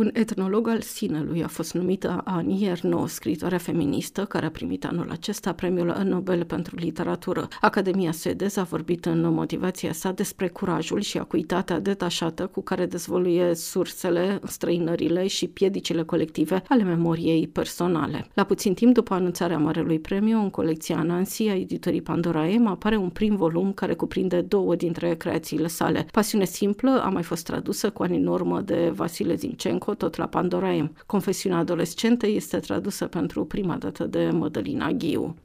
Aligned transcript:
Un 0.00 0.10
etnolog 0.12 0.68
al 0.68 0.80
sinelui 0.80 1.42
a 1.42 1.48
fost 1.48 1.74
numită 1.74 2.20
Annie 2.24 2.68
Ernaux, 2.68 3.12
scritoare 3.12 3.56
feministă, 3.56 4.24
care 4.24 4.46
a 4.46 4.50
primit 4.50 4.84
anul 4.84 5.10
acesta 5.10 5.52
premiul 5.52 6.02
Nobel 6.04 6.44
pentru 6.44 6.76
literatură. 6.76 7.48
Academia 7.60 8.12
suedeză 8.12 8.60
a 8.60 8.62
vorbit 8.62 9.04
în 9.04 9.32
motivația 9.32 9.92
sa 9.92 10.12
despre 10.12 10.48
curajul 10.48 11.00
și 11.00 11.18
acuitatea 11.18 11.80
detașată 11.80 12.46
cu 12.46 12.62
care 12.62 12.86
dezvoluie 12.86 13.54
sursele, 13.54 14.40
străinările 14.44 15.26
și 15.26 15.48
piedicile 15.48 16.02
colective 16.02 16.62
ale 16.68 16.82
memoriei 16.82 17.48
personale. 17.48 18.26
La 18.34 18.44
puțin 18.44 18.74
timp 18.74 18.94
după 18.94 19.14
anunțarea 19.14 19.58
Marelui 19.58 19.98
Premiu, 19.98 20.38
în 20.38 20.50
colecția 20.50 21.02
Nancy 21.02 21.48
a 21.48 21.54
editorii 21.54 22.02
Pandora 22.02 22.46
M 22.46 22.66
apare 22.66 22.96
un 22.96 23.08
prim 23.08 23.36
volum 23.36 23.72
care 23.72 23.94
cuprinde 23.94 24.40
două 24.40 24.74
dintre 24.74 25.14
creațiile 25.14 25.66
sale. 25.66 26.06
Pasiune 26.12 26.44
simplă 26.44 27.02
a 27.04 27.08
mai 27.08 27.22
fost 27.22 27.44
tradusă 27.44 27.90
cu 27.90 28.02
ani 28.02 28.16
în 28.16 28.26
urmă 28.26 28.60
de 28.60 28.90
Vasile 28.94 29.34
Zimcenco, 29.34 29.88
tot 29.94 30.16
la 30.16 30.26
Pandora 30.26 30.72
M. 30.72 30.92
Confesiunea 31.06 31.58
adolescentă 31.58 32.26
este 32.26 32.58
tradusă 32.58 33.06
pentru 33.06 33.44
prima 33.44 33.76
dată 33.76 34.04
de 34.04 34.30
Mădălina 34.32 34.90
Ghiu. 34.90 35.36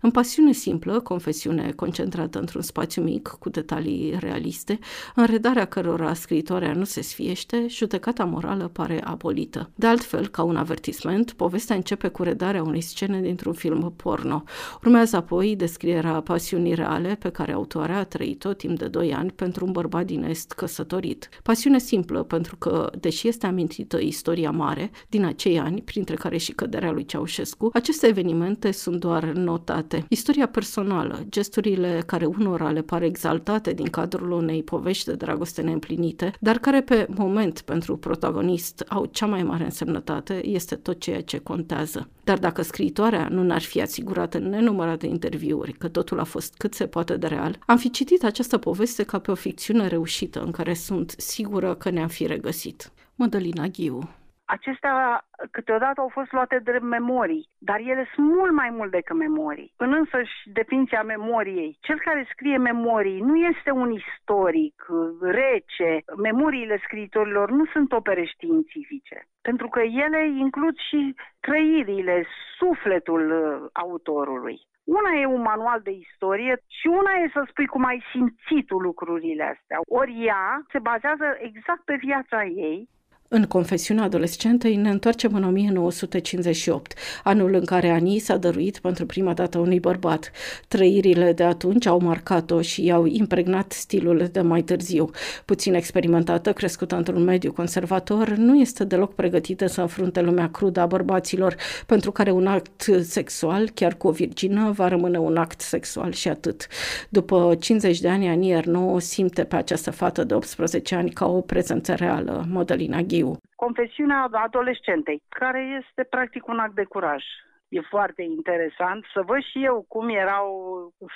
În 0.00 0.10
pasiune 0.10 0.52
simplă, 0.52 1.00
confesiune 1.00 1.72
concentrată 1.76 2.38
într-un 2.38 2.62
spațiu 2.62 3.02
mic, 3.02 3.36
cu 3.38 3.48
detalii 3.48 4.16
realiste, 4.20 4.78
în 5.14 5.24
redarea 5.24 5.64
cărora 5.64 6.14
scritoarea 6.14 6.72
nu 6.72 6.84
se 6.84 7.00
sfiește, 7.00 7.66
judecata 7.68 8.24
morală 8.24 8.68
pare 8.68 9.00
abolită. 9.04 9.70
De 9.74 9.86
altfel, 9.86 10.28
ca 10.28 10.42
un 10.42 10.56
avertisment, 10.56 11.32
povestea 11.32 11.76
începe 11.76 12.08
cu 12.08 12.22
redarea 12.22 12.62
unei 12.62 12.80
scene 12.80 13.20
dintr-un 13.20 13.52
film 13.52 13.92
porno. 13.96 14.42
Urmează 14.82 15.16
apoi 15.16 15.56
descrierea 15.56 16.20
pasiunii 16.20 16.74
reale 16.74 17.16
pe 17.18 17.28
care 17.28 17.52
autoarea 17.52 17.98
a 17.98 18.04
trăit-o 18.04 18.52
timp 18.52 18.78
de 18.78 18.86
2 18.86 19.14
ani 19.14 19.30
pentru 19.30 19.64
un 19.64 19.72
bărbat 19.72 20.04
din 20.04 20.24
Est 20.24 20.52
căsătorit. 20.52 21.28
Pasiune 21.42 21.78
simplă, 21.78 22.22
pentru 22.22 22.56
că, 22.56 22.90
deși 23.00 23.28
este 23.28 23.46
amintită 23.46 23.98
istoria 24.00 24.50
mare 24.50 24.90
din 25.08 25.24
acei 25.24 25.58
ani, 25.58 25.82
printre 25.82 26.14
care 26.14 26.36
și 26.36 26.52
căderea 26.52 26.90
lui 26.90 27.04
Ceaușescu, 27.04 27.70
aceste 27.72 28.06
evenimente 28.06 28.70
sunt 28.70 29.00
doar 29.00 29.24
notate. 29.54 30.04
Istoria 30.08 30.46
personală, 30.46 31.24
gesturile 31.28 32.02
care 32.06 32.24
unora 32.24 32.70
le 32.70 32.82
pare 32.82 33.06
exaltate 33.06 33.72
din 33.72 33.88
cadrul 33.90 34.30
unei 34.30 34.62
povești 34.62 35.06
de 35.06 35.14
dragoste 35.14 35.62
neîmplinite, 35.62 36.32
dar 36.40 36.58
care 36.58 36.80
pe 36.82 37.06
moment 37.08 37.60
pentru 37.60 37.96
protagonist 37.96 38.84
au 38.88 39.04
cea 39.04 39.26
mai 39.26 39.42
mare 39.42 39.64
însemnătate, 39.64 40.46
este 40.46 40.74
tot 40.74 41.00
ceea 41.00 41.22
ce 41.22 41.38
contează. 41.38 42.08
Dar 42.24 42.38
dacă 42.38 42.62
scriitoarea 42.62 43.28
nu 43.30 43.42
n-ar 43.42 43.62
fi 43.62 43.80
asigurat 43.80 44.34
în 44.34 44.48
nenumărate 44.48 45.06
interviuri 45.06 45.72
că 45.72 45.88
totul 45.88 46.20
a 46.20 46.24
fost 46.24 46.54
cât 46.56 46.74
se 46.74 46.86
poate 46.86 47.16
de 47.16 47.26
real, 47.26 47.58
am 47.66 47.76
fi 47.76 47.90
citit 47.90 48.24
această 48.24 48.58
poveste 48.58 49.02
ca 49.02 49.18
pe 49.18 49.30
o 49.30 49.34
ficțiune 49.34 49.86
reușită 49.86 50.42
în 50.42 50.50
care 50.50 50.74
sunt 50.74 51.14
sigură 51.16 51.74
că 51.74 51.90
ne-am 51.90 52.08
fi 52.08 52.26
regăsit. 52.26 52.92
Mădălina 53.14 53.66
Ghiu 53.66 54.08
Acestea 54.46 55.24
câteodată 55.50 56.00
au 56.00 56.08
fost 56.08 56.32
luate 56.32 56.58
de 56.58 56.78
memorii, 56.82 57.48
dar 57.58 57.78
ele 57.78 58.08
sunt 58.14 58.26
mult 58.26 58.52
mai 58.52 58.70
mult 58.70 58.90
decât 58.90 59.16
memorii. 59.16 59.72
În 59.76 59.92
însăși 59.92 60.32
definiția 60.44 61.02
memoriei, 61.02 61.78
cel 61.80 61.98
care 62.04 62.28
scrie 62.30 62.58
memorii 62.58 63.20
nu 63.20 63.36
este 63.36 63.70
un 63.70 63.90
istoric 63.92 64.86
rece. 65.20 66.02
Memoriile 66.16 66.80
scriitorilor 66.84 67.50
nu 67.50 67.64
sunt 67.64 67.92
opere 67.92 68.24
științifice, 68.24 69.26
pentru 69.42 69.68
că 69.68 69.80
ele 69.80 70.28
includ 70.28 70.76
și 70.76 71.14
trăirile, 71.40 72.26
sufletul 72.58 73.30
uh, 73.30 73.68
autorului. 73.72 74.60
Una 74.84 75.12
e 75.20 75.26
un 75.26 75.40
manual 75.40 75.80
de 75.82 75.90
istorie 75.90 76.56
și 76.66 76.86
una 76.86 77.12
e 77.12 77.30
să 77.32 77.46
spui 77.48 77.66
cum 77.66 77.84
ai 77.84 78.02
simțit 78.12 78.70
lucrurile 78.70 79.42
astea. 79.42 79.78
Ori 79.88 80.24
ea 80.24 80.62
se 80.72 80.78
bazează 80.78 81.36
exact 81.38 81.84
pe 81.84 81.94
viața 81.94 82.44
ei 82.44 82.88
în 83.34 83.44
confesiunea 83.44 84.04
adolescentei 84.04 84.76
ne 84.76 84.90
întoarcem 84.90 85.34
în 85.34 85.44
1958, 85.44 86.94
anul 87.24 87.54
în 87.54 87.64
care 87.64 87.88
Ani 87.88 88.18
s-a 88.18 88.36
dăruit 88.36 88.78
pentru 88.78 89.06
prima 89.06 89.32
dată 89.32 89.58
unui 89.58 89.80
bărbat. 89.80 90.30
Trăirile 90.68 91.32
de 91.32 91.42
atunci 91.42 91.86
au 91.86 92.00
marcat-o 92.00 92.60
și 92.60 92.84
i-au 92.84 93.06
impregnat 93.06 93.72
stilul 93.72 94.28
de 94.32 94.40
mai 94.40 94.62
târziu. 94.62 95.10
Puțin 95.44 95.74
experimentată, 95.74 96.52
crescută 96.52 96.96
într-un 96.96 97.22
mediu 97.22 97.52
conservator, 97.52 98.28
nu 98.28 98.56
este 98.56 98.84
deloc 98.84 99.14
pregătită 99.14 99.66
să 99.66 99.80
înfrunte 99.80 100.20
lumea 100.20 100.50
crudă 100.50 100.80
a 100.80 100.86
bărbaților, 100.86 101.56
pentru 101.86 102.12
care 102.12 102.30
un 102.30 102.46
act 102.46 102.90
sexual, 103.02 103.70
chiar 103.74 103.94
cu 103.94 104.06
o 104.06 104.10
virgină, 104.10 104.70
va 104.70 104.88
rămâne 104.88 105.18
un 105.18 105.36
act 105.36 105.60
sexual 105.60 106.12
și 106.12 106.28
atât. 106.28 106.66
După 107.08 107.56
50 107.60 108.00
de 108.00 108.08
ani, 108.08 108.28
Ani 108.28 108.50
Erno 108.50 108.98
simte 108.98 109.44
pe 109.44 109.56
această 109.56 109.90
fată 109.90 110.24
de 110.24 110.34
18 110.34 110.94
ani 110.94 111.10
ca 111.10 111.26
o 111.26 111.40
prezență 111.40 111.94
reală, 111.94 112.46
Modelina 112.48 113.00
Ghiu 113.00 113.23
târziu. 113.24 113.40
Confesiunea 113.54 114.28
adolescentei, 114.32 115.22
care 115.28 115.80
este 115.80 116.02
practic 116.10 116.46
un 116.46 116.58
act 116.58 116.74
de 116.74 116.84
curaj. 116.84 117.24
E 117.68 117.80
foarte 117.80 118.22
interesant 118.22 119.04
să 119.12 119.22
văd 119.26 119.42
și 119.42 119.64
eu 119.64 119.84
cum 119.88 120.08
erau 120.08 120.46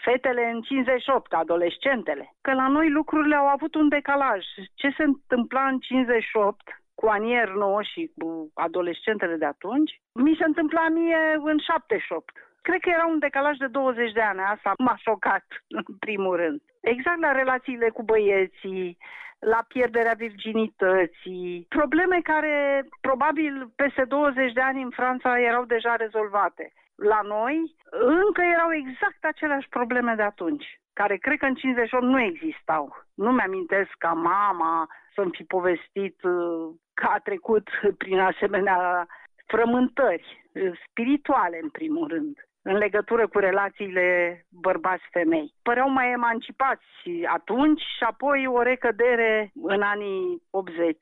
fetele 0.05 0.51
în 0.55 0.61
58, 0.61 1.33
adolescentele. 1.33 2.35
Că 2.41 2.53
la 2.53 2.69
noi 2.69 2.91
lucrurile 2.91 3.37
au 3.37 3.47
avut 3.47 3.75
un 3.75 3.89
decalaj. 3.89 4.45
Ce 4.75 4.89
se 4.97 5.03
întâmpla 5.03 5.67
în 5.67 5.79
58 5.79 6.61
cu 6.95 7.07
anier 7.07 7.49
nou 7.49 7.81
și 7.83 8.11
cu 8.19 8.51
adolescentele 8.55 9.37
de 9.37 9.45
atunci, 9.45 10.01
mi 10.13 10.37
se 10.39 10.45
întâmpla 10.45 10.89
mie 10.89 11.21
în 11.45 11.59
78. 11.59 12.25
Cred 12.69 12.81
că 12.81 12.91
era 12.91 13.07
un 13.07 13.19
decalaj 13.19 13.57
de 13.57 13.67
20 13.67 14.13
de 14.13 14.21
ani. 14.21 14.41
Asta 14.41 14.73
m-a 14.79 14.97
șocat, 14.97 15.45
în 15.69 15.83
primul 15.99 16.37
rând. 16.37 16.61
Exact 16.81 17.21
la 17.21 17.33
relațiile 17.33 17.89
cu 17.89 18.03
băieții, 18.03 18.99
la 19.39 19.65
pierderea 19.69 20.15
virginității, 20.17 21.67
probleme 21.69 22.21
care 22.23 22.85
probabil 23.01 23.71
peste 23.77 24.05
20 24.05 24.53
de 24.53 24.61
ani 24.61 24.83
în 24.83 24.91
Franța 24.91 25.41
erau 25.41 25.65
deja 25.65 25.97
rezolvate. 25.97 26.73
La 26.95 27.21
noi 27.23 27.75
încă 27.91 28.43
erau 28.43 28.73
exact 28.73 29.25
aceleași 29.25 29.69
probleme 29.69 30.15
de 30.15 30.23
atunci, 30.23 30.81
care 30.93 31.17
cred 31.17 31.39
că 31.39 31.47
în 31.47 31.55
58 31.55 32.05
nu 32.05 32.21
existau. 32.21 32.97
Nu 33.15 33.31
mi-amintesc 33.33 33.91
ca 33.99 34.13
mama 34.13 34.89
să-mi 35.15 35.35
fi 35.37 35.45
povestit 35.45 36.23
uh, 36.23 36.75
că 36.95 37.07
a 37.11 37.19
trecut 37.19 37.69
prin 38.03 38.19
asemenea 38.19 39.07
frământări 39.47 40.45
spirituale, 40.89 41.59
în 41.63 41.69
primul 41.69 42.09
rând 42.09 42.48
în 42.63 42.77
legătură 42.77 43.29
cu 43.29 43.39
relațiile 43.39 44.07
bărbați-femei. 44.49 45.55
Păreau 45.63 45.91
mai 45.91 46.11
emancipați 46.11 46.85
atunci 47.27 47.81
și 47.81 48.05
apoi 48.05 48.47
o 48.47 48.63
recădere 48.63 49.51
în 49.63 49.83
anii 49.83 50.43
80 50.51 50.97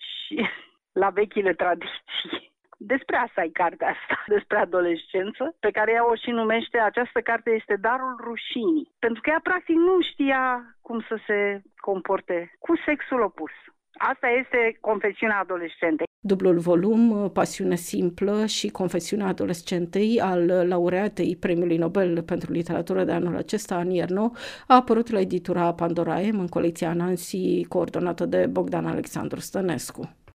la 1.03 1.11
vechile 1.11 1.53
tradiții. 1.53 2.55
Despre 2.79 3.17
asta 3.17 3.43
e 3.43 3.49
cartea 3.49 3.89
asta, 3.89 4.25
despre 4.37 4.59
adolescență, 4.59 5.57
pe 5.61 5.71
care 5.71 5.93
ea 5.93 6.11
o 6.11 6.15
și 6.15 6.31
numește, 6.31 6.79
această 6.79 7.21
carte 7.21 7.51
este 7.51 7.77
Darul 7.77 8.17
Rușinii. 8.21 8.91
Pentru 8.99 9.21
că 9.21 9.31
ea 9.31 9.41
practic 9.43 9.77
nu 9.77 10.01
știa 10.01 10.77
cum 10.83 11.01
să 11.09 11.19
se 11.27 11.63
comporte 11.77 12.53
cu 12.59 12.77
sexul 12.87 13.21
opus. 13.21 13.53
Asta 13.93 14.29
este 14.29 14.77
confesiunea 14.81 15.39
adolescentei. 15.39 16.07
Dublul 16.21 16.59
volum, 16.59 17.31
Pasiune 17.31 17.75
simplă 17.75 18.47
și 18.47 18.69
Confesiunea 18.69 19.27
adolescentei 19.27 20.21
al 20.21 20.47
laureatei 20.47 21.37
Premiului 21.37 21.77
Nobel 21.77 22.23
pentru 22.23 22.53
literatură 22.53 23.05
de 23.05 23.13
anul 23.13 23.37
acesta, 23.37 23.75
Annie 23.75 24.01
Ernaux, 24.01 24.39
a 24.67 24.75
apărut 24.75 25.11
la 25.11 25.21
editura 25.21 25.75
Pandora 25.75 26.21
M 26.21 26.39
în 26.39 26.49
colecția 26.49 26.93
Nancy, 26.93 27.65
coordonată 27.65 28.27
de 28.27 28.47
Bogdan 28.47 28.87
Alexandru 28.87 29.41
Stănescu. 29.41 30.17